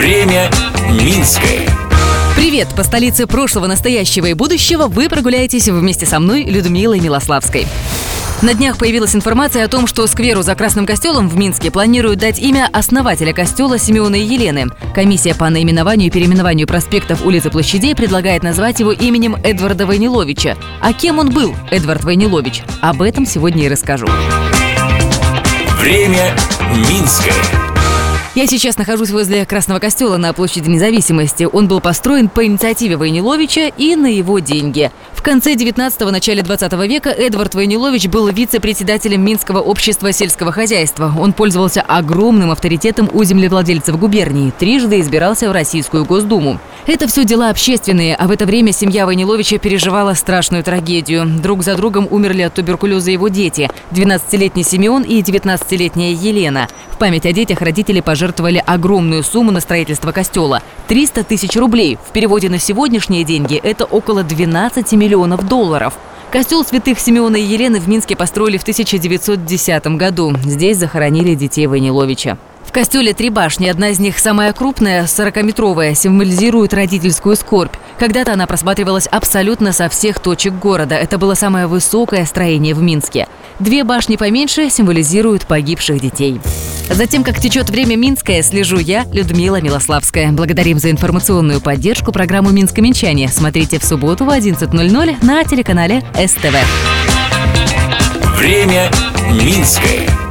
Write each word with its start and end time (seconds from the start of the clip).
Время 0.00 0.50
Минское. 0.92 1.68
Привет! 2.34 2.68
По 2.74 2.84
столице 2.84 3.26
прошлого, 3.26 3.66
настоящего 3.66 4.24
и 4.24 4.32
будущего 4.32 4.86
вы 4.86 5.10
прогуляетесь 5.10 5.68
вместе 5.68 6.06
со 6.06 6.18
мной, 6.20 6.44
Людмилой 6.44 7.00
Милославской. 7.00 7.66
На 8.40 8.54
днях 8.54 8.78
появилась 8.78 9.14
информация 9.14 9.62
о 9.62 9.68
том, 9.68 9.86
что 9.86 10.06
скверу 10.06 10.40
за 10.40 10.54
Красным 10.54 10.86
костелом 10.86 11.28
в 11.28 11.36
Минске 11.36 11.70
планируют 11.70 12.18
дать 12.18 12.38
имя 12.38 12.70
основателя 12.72 13.34
костела 13.34 13.78
Симеона 13.78 14.14
и 14.14 14.24
Елены. 14.24 14.68
Комиссия 14.94 15.34
по 15.34 15.50
наименованию 15.50 16.08
и 16.08 16.10
переименованию 16.10 16.66
проспектов, 16.66 17.26
улиц 17.26 17.44
и 17.44 17.50
площадей 17.50 17.94
предлагает 17.94 18.42
назвать 18.42 18.80
его 18.80 18.92
именем 18.92 19.36
Эдварда 19.44 19.84
Войниловича. 19.84 20.56
А 20.80 20.94
кем 20.94 21.18
он 21.18 21.28
был, 21.28 21.54
Эдвард 21.70 22.04
Войнилович? 22.04 22.62
Об 22.80 23.02
этом 23.02 23.26
сегодня 23.26 23.66
и 23.66 23.68
расскажу. 23.68 24.06
Время 25.78 26.34
Минское. 26.88 27.59
Я 28.40 28.46
сейчас 28.46 28.78
нахожусь 28.78 29.10
возле 29.10 29.44
Красного 29.44 29.80
костела 29.80 30.16
на 30.16 30.32
площади 30.32 30.66
независимости. 30.66 31.46
Он 31.52 31.68
был 31.68 31.82
построен 31.82 32.30
по 32.30 32.46
инициативе 32.46 32.96
Войниловича 32.96 33.66
и 33.66 33.94
на 33.96 34.06
его 34.06 34.38
деньги. 34.38 34.90
В 35.20 35.22
конце 35.22 35.52
19-го, 35.52 36.10
начале 36.10 36.40
20 36.40 36.72
века 36.88 37.10
Эдвард 37.10 37.54
Войнилович 37.54 38.06
был 38.08 38.28
вице-председателем 38.28 39.22
Минского 39.22 39.58
общества 39.58 40.12
сельского 40.12 40.50
хозяйства. 40.50 41.12
Он 41.20 41.34
пользовался 41.34 41.82
огромным 41.82 42.50
авторитетом 42.50 43.10
у 43.12 43.22
землевладельцев 43.22 43.98
губернии, 43.98 44.50
трижды 44.50 44.98
избирался 44.98 45.50
в 45.50 45.52
Российскую 45.52 46.06
Госдуму. 46.06 46.58
Это 46.86 47.06
все 47.06 47.24
дела 47.26 47.50
общественные, 47.50 48.14
а 48.14 48.28
в 48.28 48.30
это 48.30 48.46
время 48.46 48.72
семья 48.72 49.04
Войниловича 49.04 49.58
переживала 49.58 50.14
страшную 50.14 50.64
трагедию. 50.64 51.26
Друг 51.26 51.64
за 51.64 51.76
другом 51.76 52.08
умерли 52.10 52.40
от 52.40 52.54
туберкулеза 52.54 53.10
его 53.10 53.28
дети– 53.28 53.70
12-летний 53.90 54.64
Симеон 54.64 55.02
и 55.02 55.20
19-летняя 55.20 56.14
Елена. 56.14 56.66
В 56.88 56.96
память 56.96 57.26
о 57.26 57.32
детях 57.32 57.60
родители 57.60 58.00
пожертвовали 58.00 58.62
огромную 58.64 59.22
сумму 59.22 59.50
на 59.50 59.60
строительство 59.60 60.12
костела– 60.12 60.62
300 60.88 61.24
тысяч 61.24 61.56
рублей. 61.56 61.98
В 62.08 62.10
переводе 62.10 62.48
на 62.48 62.58
сегодняшние 62.58 63.22
деньги 63.22 63.60
это 63.62 63.84
около 63.84 64.24
12 64.24 64.90
миллионов 64.92 65.09
долларов. 65.48 65.94
Костел 66.32 66.64
святых 66.64 67.00
Симеона 67.00 67.36
и 67.36 67.42
Елены 67.42 67.80
в 67.80 67.88
Минске 67.88 68.14
построили 68.14 68.56
в 68.56 68.62
1910 68.62 69.86
году. 69.96 70.32
Здесь 70.44 70.76
захоронили 70.76 71.34
детей 71.34 71.66
Войниловича. 71.66 72.38
В 72.64 72.72
костеле 72.72 73.12
три 73.14 73.30
башни. 73.30 73.66
Одна 73.66 73.88
из 73.88 73.98
них, 73.98 74.16
самая 74.16 74.52
крупная, 74.52 75.02
40-метровая, 75.02 75.96
символизирует 75.96 76.72
родительскую 76.72 77.34
скорбь. 77.34 77.74
Когда-то 77.98 78.32
она 78.32 78.46
просматривалась 78.46 79.08
абсолютно 79.08 79.72
со 79.72 79.88
всех 79.88 80.20
точек 80.20 80.54
города. 80.54 80.94
Это 80.94 81.18
было 81.18 81.34
самое 81.34 81.66
высокое 81.66 82.24
строение 82.26 82.74
в 82.74 82.80
Минске. 82.80 83.26
Две 83.58 83.82
башни 83.82 84.14
поменьше 84.14 84.70
символизируют 84.70 85.46
погибших 85.48 86.00
детей. 86.00 86.40
Затем, 86.90 87.24
как 87.24 87.40
течет 87.40 87.70
время 87.70 87.96
Минское, 87.96 88.42
слежу 88.42 88.78
я, 88.78 89.06
Людмила 89.12 89.60
Милославская. 89.60 90.32
Благодарим 90.32 90.78
за 90.78 90.90
информационную 90.90 91.60
поддержку 91.60 92.12
программу 92.12 92.50
«Минское 92.50 92.82
Минчане». 92.82 93.28
Смотрите 93.28 93.78
в 93.78 93.84
субботу 93.84 94.24
в 94.24 94.28
11.00 94.28 95.24
на 95.24 95.44
телеканале 95.44 96.02
СТВ. 96.14 96.56
Время 98.36 98.90
Минское. 99.32 100.29